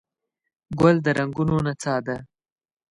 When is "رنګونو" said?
1.17-1.55